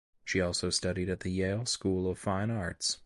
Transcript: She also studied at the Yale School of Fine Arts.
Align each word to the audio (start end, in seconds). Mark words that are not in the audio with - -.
She 0.25 0.41
also 0.41 0.71
studied 0.71 1.09
at 1.09 1.19
the 1.19 1.29
Yale 1.29 1.67
School 1.67 2.09
of 2.09 2.17
Fine 2.17 2.49
Arts. 2.49 2.97